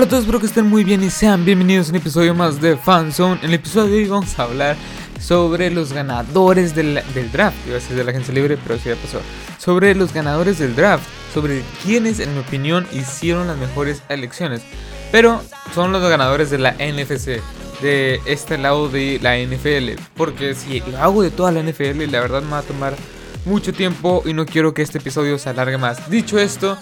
[0.00, 2.58] Hola a todos, espero que estén muy bien y sean bienvenidos a un episodio más
[2.58, 3.38] de Fanzone.
[3.40, 4.74] En el episodio de hoy vamos a hablar
[5.20, 7.58] sobre los ganadores del, del draft.
[7.66, 9.20] Iba a decir de la agencia libre, pero sí ya pasó.
[9.58, 11.06] Sobre los ganadores del draft.
[11.34, 14.62] Sobre quienes, en mi opinión, hicieron las mejores elecciones.
[15.12, 15.42] Pero
[15.74, 17.42] son los ganadores de la NFC.
[17.82, 20.02] De este lado de la NFL.
[20.16, 22.94] Porque si lo hago de toda la NFL, la verdad me va a tomar
[23.44, 26.08] mucho tiempo y no quiero que este episodio se alargue más.
[26.08, 26.78] Dicho esto,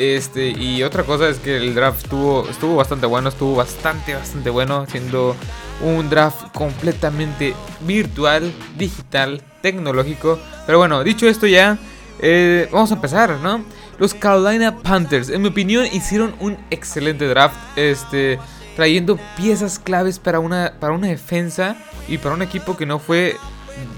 [0.00, 4.86] este, y otra cosa es que el draft estuvo, bastante bueno, estuvo bastante, bastante bueno,
[4.86, 5.36] siendo
[5.82, 10.38] un draft completamente virtual, digital, tecnológico.
[10.64, 11.76] Pero bueno, dicho esto ya,
[12.18, 13.62] eh, vamos a empezar, ¿no?
[13.98, 18.38] Los Carolina Panthers, en mi opinión, hicieron un excelente draft, este,
[18.76, 21.76] trayendo piezas claves para una, para una defensa
[22.08, 23.36] y para un equipo que no fue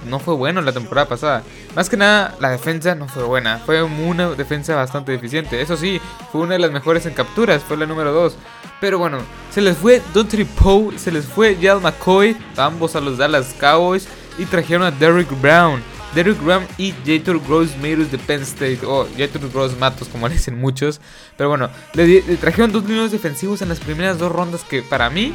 [0.09, 1.43] no fue bueno la temporada pasada.
[1.75, 3.59] Más que nada, la defensa no fue buena.
[3.59, 5.61] Fue una defensa bastante deficiente.
[5.63, 7.63] Eso sí, fue una de las mejores en capturas.
[7.63, 8.37] Fue la número 2.
[8.81, 9.19] Pero bueno,
[9.51, 14.07] se les fue Dontre Poe, se les fue Yal McCoy, ambos a los Dallas Cowboys.
[14.39, 15.83] Y trajeron a Derrick Brown.
[16.15, 18.81] Derrick Brown y Jator Gross Matos de Penn State.
[18.85, 21.01] O Jator Gross Matos, como le dicen muchos.
[21.39, 25.33] Pero bueno, le, trajeron dos líneas defensivos en las primeras dos rondas que para mí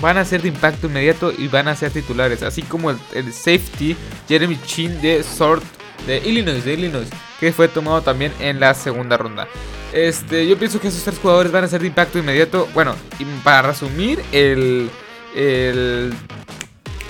[0.00, 3.96] van a ser de impacto inmediato y van a ser titulares, así como el, safety
[4.28, 5.64] Jeremy Chin de Sort
[6.06, 7.08] de Illinois, de Illinois,
[7.40, 9.48] que fue tomado también en la segunda ronda.
[9.92, 12.68] Este, yo pienso que esos tres jugadores van a ser de impacto inmediato.
[12.74, 14.90] Bueno, y para resumir, el,
[15.36, 16.12] el,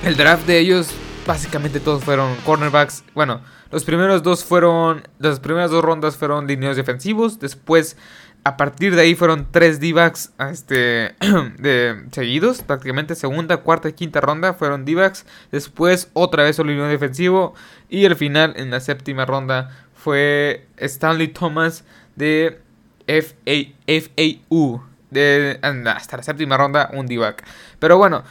[0.05, 0.89] el draft de ellos,
[1.27, 3.03] básicamente todos fueron cornerbacks.
[3.15, 3.41] Bueno,
[3.71, 7.41] los primeros dos fueron, las primeras dos rondas fueron líneas defensivos.
[7.41, 7.97] Después
[8.45, 11.15] a partir de ahí fueron tres D-backs este,
[12.13, 15.25] seguidos, prácticamente segunda, cuarta y quinta ronda fueron D-backs.
[15.51, 17.55] Después otra vez solo defensivo.
[17.89, 21.85] Y el final en la séptima ronda fue Stanley Thomas
[22.17, 22.61] de
[23.07, 24.83] FAU.
[25.11, 27.45] De, hasta la séptima ronda un D-back.
[27.79, 28.25] Pero bueno,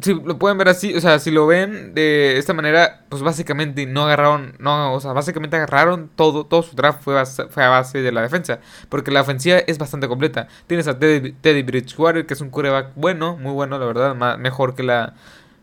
[0.00, 3.84] si lo pueden ver así, o sea, si lo ven de esta manera, pues básicamente
[3.86, 8.00] no agarraron, no, o sea, básicamente agarraron todo, todo su draft fue, fue a base
[8.00, 10.48] de la defensa, porque la ofensiva es bastante completa.
[10.66, 14.82] Tienes a Teddy, Bridgewater, que es un quarterback bueno, muy bueno, la verdad, mejor que
[14.82, 15.14] la,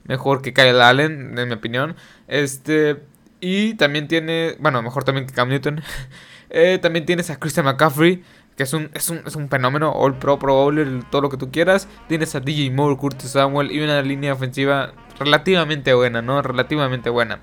[0.06, 1.96] mejor que Kyle Allen, en mi opinión.
[2.28, 2.97] Este,
[3.40, 5.81] y también tiene, bueno, mejor también que Cam Newton.
[6.50, 8.23] eh, también tienes a Christian McCaffrey,
[8.59, 11.38] que es un, es un, es un fenómeno, All Pro, Pro Bowler, todo lo que
[11.38, 11.88] tú quieras.
[12.09, 16.42] Tienes a DJ Moore, Curtis Samuel y una línea ofensiva relativamente buena, ¿no?
[16.42, 17.40] Relativamente buena.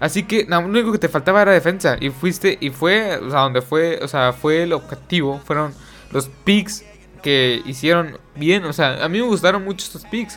[0.00, 1.96] Así que lo único que te faltaba era defensa.
[2.00, 5.40] Y fuiste, y fue, o sea, donde fue, o sea, fue el objetivo.
[5.44, 5.72] Fueron
[6.10, 6.84] los picks
[7.22, 8.64] que hicieron bien.
[8.64, 10.36] O sea, a mí me gustaron mucho estos picks.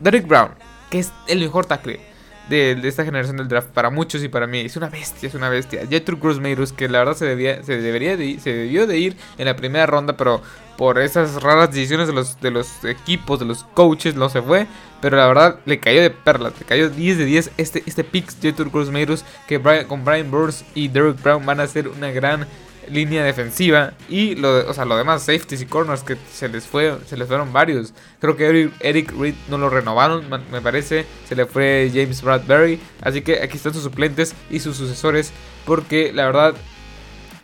[0.00, 0.50] Derek Brown,
[0.90, 1.98] que es el mejor tackle
[2.48, 4.60] de, esta generación del draft para muchos y para mí.
[4.60, 5.86] Es una bestia, es una bestia.
[5.88, 6.40] Jetro Cruz
[6.72, 9.86] que la verdad se, debía, se, debería de se debió de ir en la primera
[9.86, 10.42] ronda, pero
[10.76, 14.66] por esas raras decisiones de los, de los equipos, de los coaches, no se fue.
[15.00, 18.30] Pero la verdad le cayó de perlas, le cayó 10 de 10 este, este pick
[18.40, 18.90] Jetro Cruz
[19.46, 22.46] que con Brian Burns y Derek Brown van a ser una gran
[22.90, 26.96] línea defensiva y lo, o sea, lo demás, safeties y corners que se les fue,
[27.06, 27.92] se les fueron varios.
[28.20, 31.06] Creo que Eric, Reed no lo renovaron, me parece.
[31.28, 32.80] Se le fue James Bradbury.
[33.02, 35.32] Así que aquí están sus suplentes y sus sucesores.
[35.64, 36.54] Porque la verdad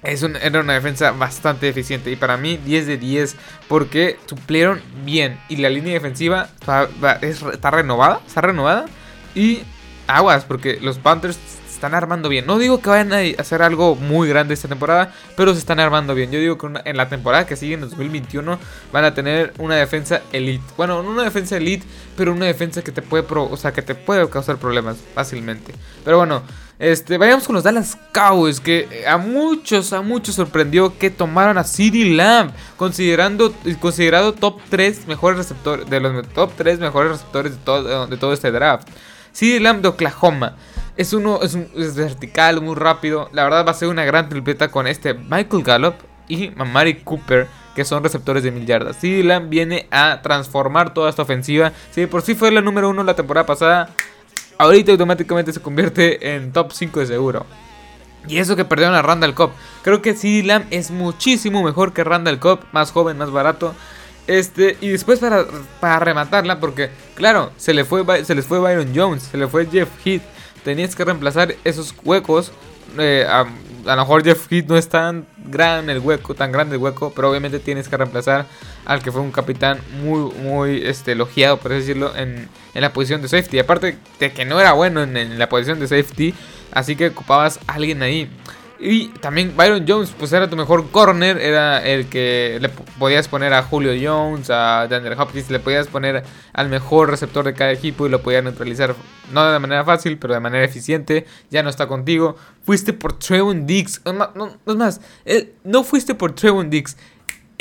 [0.02, 2.10] es era una defensa bastante eficiente.
[2.10, 3.36] Y para mí 10 de 10
[3.68, 5.40] porque suplieron bien.
[5.48, 8.20] Y la línea defensiva está renovada.
[8.26, 8.86] Está renovada.
[9.34, 9.62] Y
[10.06, 11.38] aguas porque los Panthers
[11.82, 12.46] están armando bien.
[12.46, 16.14] No digo que vayan a hacer algo muy grande esta temporada, pero se están armando
[16.14, 16.30] bien.
[16.30, 18.56] Yo digo que en la temporada que sigue en 2021
[18.92, 20.62] van a tener una defensa elite.
[20.76, 21.84] Bueno, no una defensa elite,
[22.16, 25.74] pero una defensa que te puede, o sea, que te puede causar problemas fácilmente.
[26.04, 26.44] Pero bueno,
[26.78, 31.64] este, vayamos con los Dallas Cowboys, que a muchos, a muchos sorprendió que tomaron a
[31.64, 37.58] CeeDee Lamb, considerando, considerado top 3 mejores receptores, de los top 3 mejores receptores de
[37.58, 38.86] todo, de todo este draft.
[39.34, 40.56] CeeDee Lamb de Oklahoma.
[40.96, 43.28] Es uno, es, un, vertical, muy rápido.
[43.32, 45.94] La verdad va a ser una gran tripleta con este Michael Gallup
[46.28, 48.98] y Mamari Cooper, que son receptores de mil yardas.
[49.02, 51.72] Lamb viene a transformar toda esta ofensiva.
[51.90, 53.90] Si por sí fue la número uno la temporada pasada,
[54.58, 57.46] ahorita automáticamente se convierte en top 5 de seguro.
[58.28, 59.50] Y eso que perdieron a Randall Cobb.
[59.82, 63.74] Creo que CD Lamb es muchísimo mejor que Randall Cobb, más joven, más barato.
[64.26, 65.44] Este, y después para,
[65.80, 69.66] para rematarla, porque claro, se, le fue, se les fue Byron Jones, se le fue
[69.66, 70.22] Jeff Heath,
[70.64, 72.52] tenías que reemplazar esos huecos.
[72.98, 73.46] Eh, a,
[73.84, 77.30] lo mejor Jeff Heath no es tan grande el hueco, tan grande el hueco, pero
[77.30, 78.46] obviamente tienes que reemplazar
[78.84, 83.22] al que fue un capitán muy, muy este, elogiado, por así decirlo, en, la posición
[83.22, 83.58] de safety.
[83.58, 86.34] Aparte de que no era bueno en, en la posición de safety,
[86.72, 88.30] así que ocupabas a alguien ahí.
[88.84, 93.52] Y también Byron Jones, pues era tu mejor corner, era el que le podías poner
[93.52, 98.06] a Julio Jones, a Daniel Hopkins, le podías poner al mejor receptor de cada equipo
[98.06, 98.96] y lo podías neutralizar,
[99.32, 101.26] no de manera fácil, pero de manera eficiente.
[101.48, 102.34] Ya no está contigo.
[102.64, 105.00] Fuiste por Trevon Diggs, no, es más,
[105.62, 106.96] no fuiste por Trevon Diggs,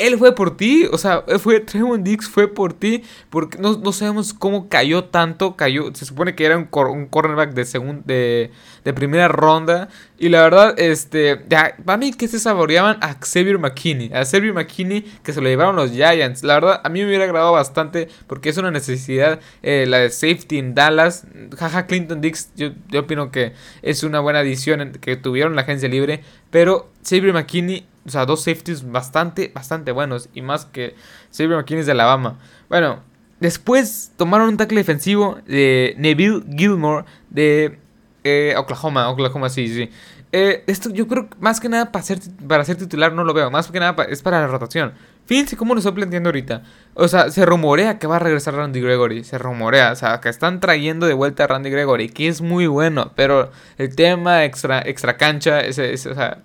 [0.06, 4.34] él fue por ti, o sea, fue Trevon Dix fue por ti, porque no, sabemos
[4.34, 7.64] cómo cayó tanto, cayó, se supone que era un, cornerback de,
[8.04, 8.50] de,
[8.84, 9.88] de, primera ronda,
[10.18, 14.52] y la verdad, este, ya, para mí que se saboreaban a Xavier McKinney, a Xavier
[14.52, 18.08] McKinney que se lo llevaron los Giants, la verdad, a mí me hubiera agradado bastante,
[18.26, 21.26] porque es una necesidad, eh, la de safety en Dallas,
[21.56, 23.52] jaja, Clinton Dix, yo, yo opino que
[23.82, 28.42] es una buena adición que tuvieron la agencia libre, pero Xavier McKinney o sea, dos
[28.42, 30.28] safeties bastante, bastante buenos.
[30.34, 30.94] Y más que
[31.30, 32.38] Xavier McKinney de Alabama.
[32.68, 33.00] Bueno,
[33.40, 37.78] después tomaron un tackle defensivo de Neville Gilmore de
[38.24, 39.08] eh, Oklahoma.
[39.10, 39.90] Oklahoma, sí, sí.
[40.34, 42.18] Eh, esto yo creo que más que nada para ser,
[42.48, 43.50] para ser titular no lo veo.
[43.50, 44.92] Más que nada es para la rotación.
[45.26, 46.62] Fíjense cómo lo estoy planteando ahorita.
[46.94, 49.24] O sea, se rumorea que va a regresar Randy Gregory.
[49.24, 49.92] Se rumorea.
[49.92, 52.08] O sea, que están trayendo de vuelta a Randy Gregory.
[52.08, 53.12] Que es muy bueno.
[53.14, 55.60] Pero el tema extra, extra cancha.
[55.60, 56.38] Ese, ese, o sea,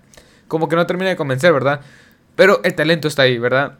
[0.48, 1.80] como que no termina de convencer, ¿verdad?
[2.34, 3.78] Pero el talento está ahí, ¿verdad?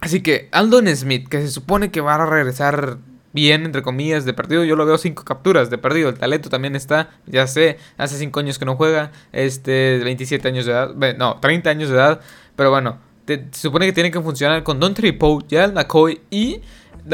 [0.00, 2.98] Así que Aldon Smith, que se supone que va a regresar
[3.32, 4.64] bien, entre comillas, de perdido.
[4.64, 6.08] Yo lo veo cinco capturas de perdido.
[6.08, 9.12] El talento también está, ya sé, hace cinco años que no juega.
[9.32, 12.20] Este, 27 años de edad, no, 30 años de edad.
[12.56, 16.60] Pero bueno, se supone que tiene que funcionar con Don Poe, Gerald McCoy y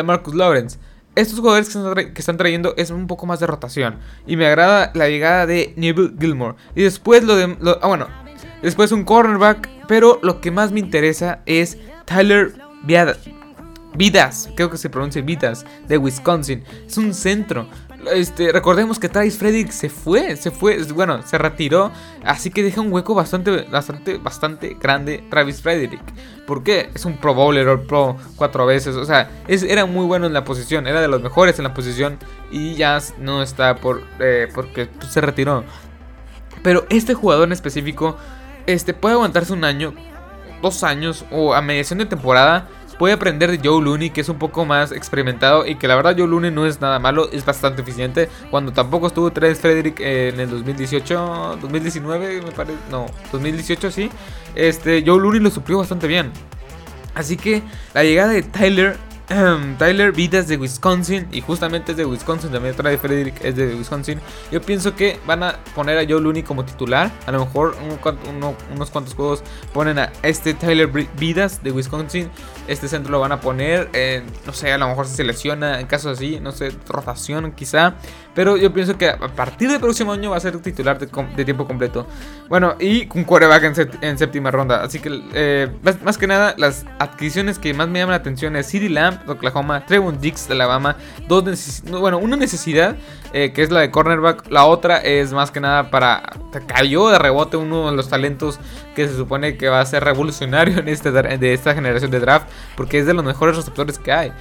[0.04, 0.78] Marcus Lawrence.
[1.14, 3.96] Estos jugadores que están, trayendo es un poco más de rotación.
[4.26, 6.56] Y me agrada la llegada de Neville Gilmore.
[6.76, 7.56] Y después lo de...
[7.82, 8.06] ah, bueno,
[8.62, 9.68] Después un cornerback.
[9.86, 12.52] Pero lo que más me interesa es Tyler
[12.82, 14.50] Vidas.
[14.54, 15.64] Creo que se pronuncia Vidas.
[15.86, 16.62] De Wisconsin.
[16.86, 17.66] Es un centro.
[18.14, 21.90] Este, recordemos que Travis Frederick se fue, se fue, bueno, se retiró,
[22.24, 26.00] así que deja un hueco bastante, bastante, bastante grande Travis Frederick.
[26.46, 26.90] ¿Por qué?
[26.94, 30.32] Es un Pro Bowler o Pro cuatro veces, o sea, es, era muy bueno en
[30.32, 32.18] la posición, era de los mejores en la posición
[32.52, 35.64] y ya no está por, eh, porque se retiró.
[36.62, 38.16] Pero este jugador en específico
[38.68, 39.94] este, puede aguantarse un año,
[40.60, 42.68] dos años o a mediación de temporada.
[42.98, 46.16] Puede aprender de Joe Looney, que es un poco más experimentado y que la verdad
[46.18, 48.28] Joe Looney no es nada malo, es bastante eficiente.
[48.50, 54.10] Cuando tampoco estuvo Travis Frederick en el 2018, 2019, me parece, no, 2018 sí.
[54.54, 56.30] Este, Joe Looney lo suplió bastante bien.
[57.14, 57.62] Así que
[57.94, 58.96] la llegada de Tyler
[59.78, 61.28] Tyler Vidas de Wisconsin.
[61.32, 62.50] Y justamente es de Wisconsin.
[62.50, 64.20] También trae Frederick es de Wisconsin.
[64.50, 67.10] Yo pienso que van a poner a Joe Looney como titular.
[67.26, 67.76] A lo mejor
[68.74, 69.42] unos cuantos juegos
[69.72, 72.30] ponen a este Tyler Vidas de Wisconsin.
[72.66, 73.90] Este centro lo van a poner.
[74.46, 75.80] no sé, a lo mejor se lesiona.
[75.80, 77.94] En caso así, no sé, rotación quizá.
[78.34, 81.66] Pero yo pienso que a partir del próximo año va a ser titular de, tiempo
[81.66, 82.06] completo.
[82.48, 84.82] Bueno, y con quarterback en, séptima ronda.
[84.82, 85.68] Así que, eh,
[86.04, 89.32] más, que nada, las adquisiciones que más me llaman la atención es CD Lamb de
[89.32, 90.96] Oklahoma, Trevon Dix de Alabama.
[91.26, 92.96] Dos bueno, una necesidad
[93.32, 94.50] eh, que es la de cornerback.
[94.50, 96.22] La otra es más que nada para.
[96.66, 98.58] Cayó de rebote uno de los talentos
[98.94, 102.48] que se supone que va a ser revolucionario en este, de esta generación de draft.
[102.76, 104.32] Porque es de los mejores receptores que hay.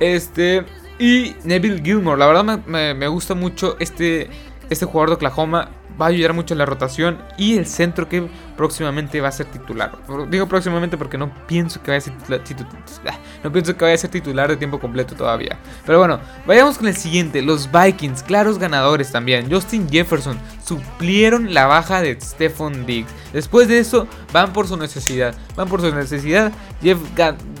[0.00, 0.64] Este.
[0.98, 4.30] Y Neville Gilmore, la verdad me, gusta mucho este,
[4.70, 5.70] este jugador de Oklahoma.
[5.98, 9.46] Va a ayudar mucho en la rotación y el centro que próximamente va a ser
[9.46, 9.92] titular.
[10.30, 13.98] Digo próximamente porque no pienso que vaya a ser titular, no pienso que vaya a
[13.98, 15.58] ser titular de tiempo completo todavía.
[15.86, 17.40] Pero bueno, vayamos con el siguiente.
[17.40, 19.50] Los Vikings, claros ganadores también.
[19.50, 23.10] Justin Jefferson suplieron la baja de Stephon Diggs.
[23.32, 25.34] Después de eso, van por su necesidad.
[25.56, 26.52] Van por su necesidad.
[26.82, 26.98] Jeff,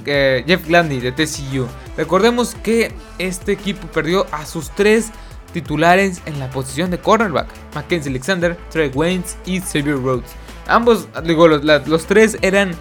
[0.04, 1.66] eh, Jeff Glandy de TCU.
[1.96, 5.10] Recordemos que este equipo perdió a sus tres
[5.62, 10.30] titulares en la posición de cornerback: Mackenzie Alexander, Trey Waynes y Xavier Rhodes.
[10.66, 12.72] Ambos, digo, los, tres eran.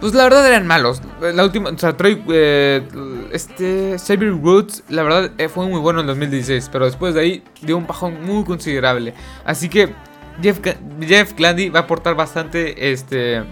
[0.00, 1.00] Pues la verdad eran malos.
[1.20, 2.82] La última, o sea, Trey, eh,
[3.30, 7.44] este, Xavier Rhodes, la verdad eh, fue muy bueno en 2016, pero después de ahí
[7.60, 9.14] dio un bajón muy considerable.
[9.44, 9.94] Así que
[10.42, 10.58] Jeff,
[11.00, 13.44] Jeff Glandy va a aportar bastante, este,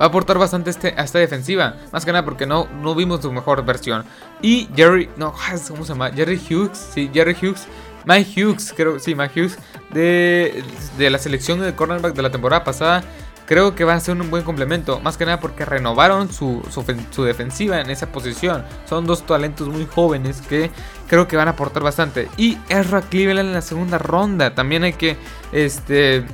[0.00, 1.74] va a aportar bastante este, a esta defensiva.
[1.92, 4.04] Más que nada porque no, no vimos su mejor versión.
[4.42, 5.34] Y Jerry, no,
[5.68, 6.10] ¿cómo se llama?
[6.10, 7.66] Jerry Hughes, sí, Jerry Hughes.
[8.04, 9.58] Mike Hughes, creo, sí, Mike Hughes,
[9.90, 10.64] de,
[10.96, 13.02] de la selección de cornerback de la temporada pasada
[13.48, 15.00] creo que va a ser un buen complemento.
[15.00, 18.62] Más que nada porque renovaron su, su, defensiva en esa posición.
[18.86, 20.70] Son dos talentos muy jóvenes que
[21.08, 22.28] creo que van a aportar bastante.
[22.36, 24.54] Y Ezra Cleveland en la segunda ronda.
[24.54, 25.16] También hay que,
[25.52, 26.26] este,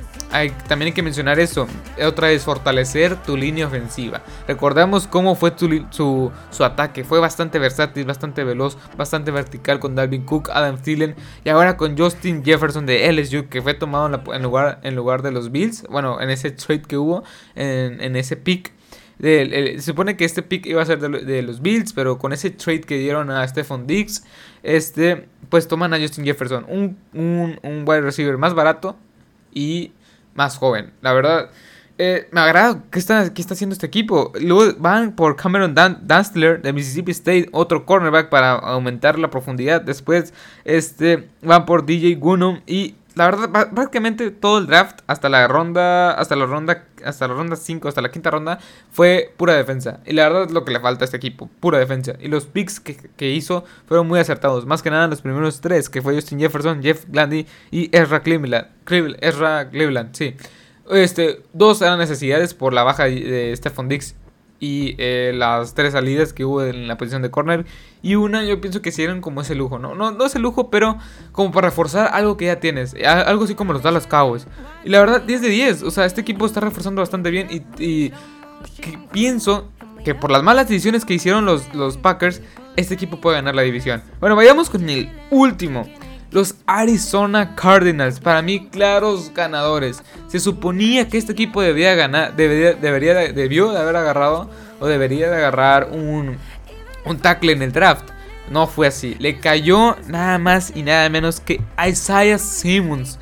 [0.67, 1.67] también hay que mencionar eso.
[2.03, 4.21] Otra es fortalecer tu línea ofensiva.
[4.47, 7.03] Recordamos cómo fue su, su, ataque.
[7.03, 11.97] Fue bastante versátil, bastante veloz, bastante vertical con Dalvin Cook, Adam Thielen y ahora con
[11.97, 15.83] Justin Jefferson de LSU que fue tomado en, lugar, en lugar de los Bills.
[15.89, 17.23] Bueno, en ese trade que hubo,
[17.55, 18.73] en, en ese pick.
[19.19, 22.81] se supone que este pick iba a ser de, los Bills, pero con ese trade
[22.81, 24.25] que dieron a Stephon Diggs,
[24.63, 28.97] este, pues toman a Justin Jefferson, un, un, un wide receiver más barato
[29.53, 29.91] y
[30.35, 30.93] más joven.
[31.01, 31.49] La verdad,
[31.97, 34.31] eh, me agrada qué está, qué está haciendo este equipo.
[34.39, 39.81] Luego van por Cameron Dan de Mississippi State, otro cornerback para aumentar la profundidad.
[39.81, 40.33] Después
[40.65, 46.11] este, van por DJ Gunum y la verdad, prácticamente todo el draft hasta la ronda,
[46.11, 48.59] hasta la ronda, hasta la ronda 5, hasta la quinta ronda,
[48.91, 49.99] fue pura defensa.
[50.05, 52.13] Y la verdad es lo que le falta a este equipo, pura defensa.
[52.19, 54.65] Y los picks que, hizo fueron muy acertados.
[54.65, 58.67] Más que nada los primeros tres, que fue Justin Jefferson, Jeff Glandy y Ezra Cleveland.
[59.21, 60.35] Ezra Cleveland, sí.
[60.91, 64.15] Este, dos eran necesidades por la baja de Stephon Dix
[64.59, 67.65] y eh, las tres salidas que hubo en la posición de corner.
[68.01, 69.95] Y una yo pienso que hicieron como ese lujo, ¿no?
[69.95, 70.97] No, no ese lujo, pero
[71.31, 72.95] como para reforzar algo que ya tienes.
[73.03, 74.47] Algo así como los Dallas Cowboys.
[74.83, 75.83] Y la verdad, 10 de 10.
[75.83, 78.11] O sea, este equipo está reforzando bastante bien y,
[79.11, 79.69] pienso
[80.03, 82.41] que por las malas decisiones que hicieron los, los Packers,
[82.75, 84.03] este equipo puede ganar la división.
[84.19, 85.87] Bueno, vayamos con el último.
[86.35, 90.03] Los Arizona Cardinals, para mí claros ganadores.
[90.27, 92.73] Se suponía que este equipo debía ganar, debería,
[93.31, 94.49] debió de haber agarrado
[94.81, 96.35] o debería de agarrar un,
[97.05, 98.09] un tackle en el draft.
[98.49, 99.15] No fue así.
[99.17, 103.17] Le cayó nada más y nada menos que Isaiah Simmons.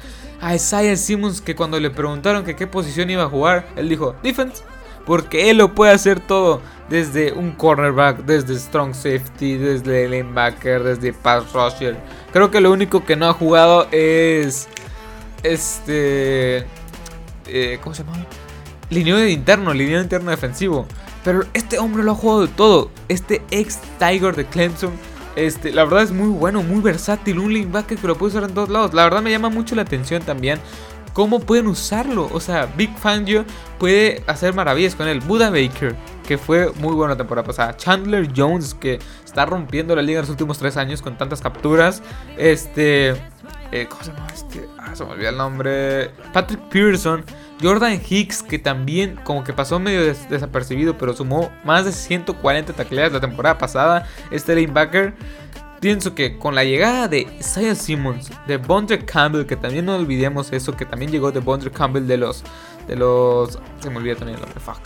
[0.52, 4.64] Isaiah Simmons que cuando le preguntaron que qué posición iba a jugar, él dijo defense.
[5.06, 6.62] Porque él lo puede hacer todo.
[6.90, 11.98] Desde un cornerback, desde strong safety, desde linebacker, desde pass rusher.
[12.32, 14.68] Creo que lo único que no ha jugado es.
[15.42, 16.66] Este.
[17.48, 18.26] Eh, ¿Cómo se llama?
[18.90, 20.86] Lineo de interno, lineo interno defensivo.
[21.24, 22.92] Pero este hombre lo ha jugado de todo.
[23.08, 24.92] Este ex Tiger de Clemson.
[25.36, 27.40] Este, la verdad es muy bueno, muy versátil.
[27.40, 28.94] Un linebacker que lo puede usar en todos lados.
[28.94, 30.60] La verdad me llama mucho la atención también
[31.14, 32.30] cómo pueden usarlo.
[32.34, 33.46] O sea, Big Fangio
[33.80, 35.22] puede hacer maravillas con él.
[35.22, 35.96] Buda Baker,
[36.28, 37.78] que fue muy bueno la temporada pasada.
[37.78, 42.02] Chandler Jones, que está rompiendo la liga en los últimos tres años con tantas capturas.
[42.38, 43.16] Este.
[43.72, 44.68] Eh, ¿Cómo se llama este?
[44.78, 46.12] Ah, se me olvidó el nombre.
[46.34, 47.24] Patrick Pearson.
[47.62, 53.14] Jordan Hicks, que también como que pasó medio desapercibido, pero sumó más de 140 tacleadas
[53.14, 54.06] la temporada pasada.
[54.32, 55.14] Este linebacker
[55.84, 60.54] pienso que con la llegada de Isaiah Simmons, de Bondre Campbell, que también no olvidemos
[60.54, 62.42] eso, que también llegó de Bondre Campbell de los.
[62.88, 63.60] De los.
[63.82, 64.80] Se me olvida también el nombre, fuck.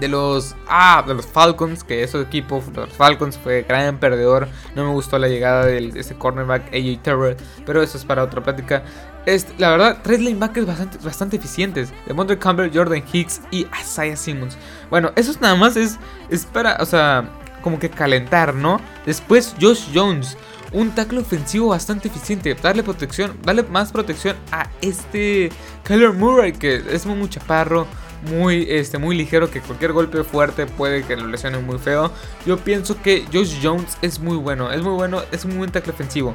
[0.00, 0.56] De los.
[0.66, 4.48] Ah, de los Falcons, que ese equipo, los Falcons, fue gran perdedor.
[4.74, 8.42] No me gustó la llegada de ese cornerback AJ Terrell, pero eso es para otra
[8.42, 8.82] plática.
[9.26, 11.92] Es, la verdad, tres linebackers bastante, bastante eficientes.
[12.06, 14.56] De Bondre Campbell, Jordan Hicks y Isaiah Simmons.
[14.88, 15.98] Bueno, eso nada más es,
[16.30, 17.28] es para, o sea,
[17.62, 18.80] como que calentar, ¿no?
[19.06, 20.36] Después Josh Jones,
[20.72, 25.50] un tackle ofensivo bastante eficiente, darle protección, darle más protección a este
[25.84, 27.86] Kyler Murray que es muy chaparro,
[28.30, 32.10] muy, este, muy ligero, que cualquier golpe fuerte puede que lo lesione muy feo.
[32.46, 35.92] Yo pienso que Josh Jones es muy bueno, es muy bueno, es un buen tackle
[35.92, 36.34] ofensivo.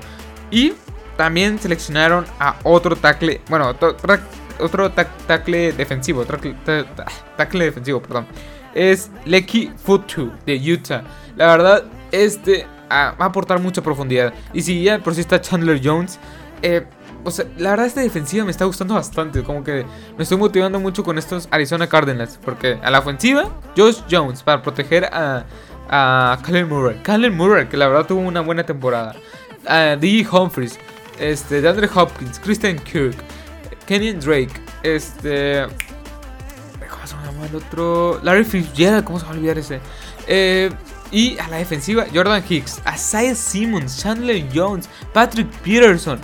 [0.51, 0.73] Y
[1.15, 3.75] también seleccionaron a otro tackle, bueno,
[4.59, 8.27] otro, tackle defensivo, tackle defensivo, perdón
[8.77, 11.03] es Lecky Futu de Utah.
[11.35, 14.33] La verdad, este va a aportar mucha profundidad.
[14.53, 16.19] Y si ya por si está Chandler Jones,
[16.61, 16.85] eh,
[17.23, 19.43] o sea, la verdad esta defensiva me está gustando bastante.
[19.43, 19.83] Como que
[20.15, 22.39] me estoy motivando mucho con estos Arizona Cardinals.
[22.45, 25.43] Porque a la ofensiva, Josh Jones para proteger a,
[25.89, 26.37] a
[26.69, 26.97] Murray.
[27.01, 29.15] Kyler Murray, que la verdad tuvo una buena temporada.
[29.65, 30.25] A D.
[30.31, 30.79] Humphries,
[31.19, 33.17] este, DeAndre Hopkins, Christian Kirk,
[33.87, 34.53] Kenyon Drake,
[34.83, 35.65] este
[37.47, 38.19] el otro?
[38.23, 39.79] Larry Fitzgerald, ¿cómo se va a olvidar ese?
[40.27, 40.69] Eh,
[41.11, 46.19] y a la defensiva, Jordan Hicks, Isaiah Simmons, Chandler Jones, Patrick Peterson,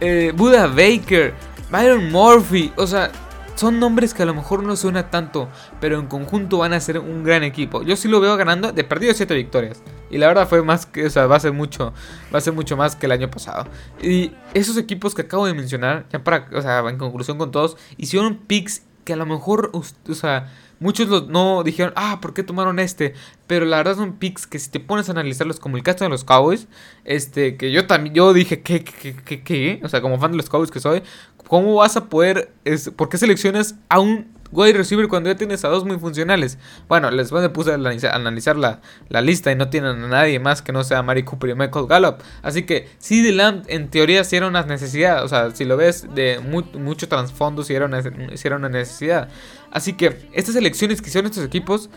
[0.00, 1.34] eh, Buda Baker,
[1.70, 2.72] Byron Murphy.
[2.76, 3.10] O sea,
[3.54, 5.48] son nombres que a lo mejor no suena tanto,
[5.80, 7.82] pero en conjunto van a ser un gran equipo.
[7.82, 9.82] Yo sí lo veo ganando de perdido 7 victorias.
[10.10, 11.94] Y la verdad fue más que, o sea, va a ser mucho,
[12.32, 13.66] va a ser mucho más que el año pasado.
[14.02, 17.78] Y esos equipos que acabo de mencionar, ya para, o sea, en conclusión con todos,
[17.96, 22.80] hicieron picks que a lo mejor, o sea, muchos no dijeron, ah, ¿por qué tomaron
[22.80, 23.14] este?
[23.46, 26.10] Pero la verdad son picks que si te pones a analizarlos como el caso de
[26.10, 26.66] los Cowboys,
[27.04, 29.80] este, que yo también, yo dije, ¿qué, qué, qué, qué?
[29.84, 31.02] O sea, como fan de los Cowboys que soy,
[31.46, 35.64] ¿cómo vas a poder, es, por qué seleccionas a un wide receiver cuando ya tienes
[35.64, 36.58] a dos muy funcionales?
[36.88, 38.80] Bueno, les me puse a analizar, la,
[39.20, 42.16] lista y no tienen a nadie más que no sea Mari Cooper y Michael Gallup.
[42.42, 45.24] Así que CD Lamb en teoría sí era una necesidad.
[45.24, 49.28] O sea, si lo ves de mucho trasfondo, sí era, una, necesidad.
[49.70, 51.90] Así que estas elecciones que hicieron estos equipos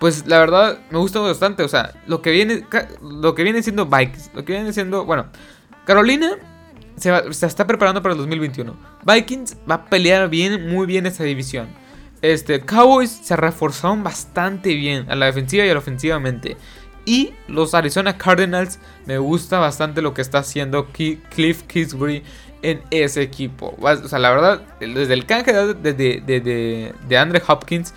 [0.00, 1.62] pues la verdad me gusta bastante.
[1.62, 2.66] O sea, lo que viene,
[3.00, 5.26] lo que viene siendo Vikings, lo que viene siendo, bueno,
[5.84, 6.36] Carolina
[6.96, 8.76] se, está preparando para el 2021.
[9.04, 11.68] Vikings va a pelear bien, muy bien esta división.
[12.24, 16.56] Este, Cowboys se reforzaron bastante bien a la defensiva y a la ofensivamente.
[17.04, 22.22] Y los Arizona Cardinals me gusta bastante lo que está haciendo Cliff Kingsbury
[22.62, 23.76] en ese equipo.
[23.78, 27.92] O sea, la verdad, desde el canje de, de, de Andre Hopkins,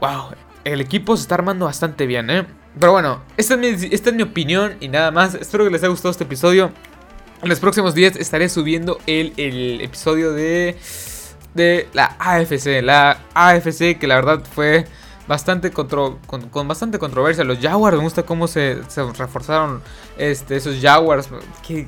[0.00, 0.30] wow,
[0.64, 2.46] el equipo se está armando bastante bien, ¿eh?
[2.80, 5.34] Pero bueno, esta es, mi, esta es mi opinión y nada más.
[5.34, 6.72] Espero que les haya gustado este episodio.
[7.42, 10.78] En los próximos días estaré subiendo el, el episodio de,
[11.54, 12.82] de la AFC.
[12.82, 14.86] La AFC que la verdad fue
[15.26, 17.44] bastante con, bastante controversia.
[17.44, 18.80] Los Jaguars, me gusta cómo se,
[19.18, 19.80] reforzaron
[20.18, 21.28] este, esos Jaguars.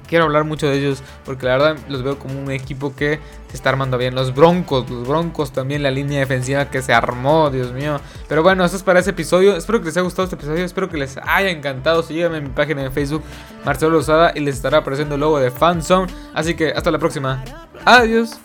[0.06, 3.56] quiero hablar mucho de ellos porque la verdad los veo como un equipo que se
[3.56, 4.14] está armando bien.
[4.14, 8.00] Los Broncos, los Broncos también, la línea defensiva que se armó, Dios mío.
[8.28, 9.56] Pero bueno, eso es para ese episodio.
[9.56, 12.02] Espero que les haya gustado este episodio, espero que les haya encantado.
[12.02, 13.23] Síganme en mi página de Facebook,
[13.64, 16.12] Marcelo Lozada, y les estará apareciendo el logo de Fanzone.
[16.35, 17.44] Así que hasta la próxima.
[17.85, 18.38] Adiós.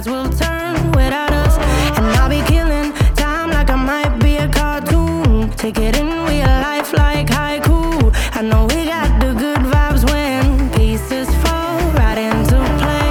[0.00, 1.56] tides will turn without us.
[1.98, 5.50] And I'll be killing time like I might be a cartoon.
[5.50, 7.59] Take it in real life like high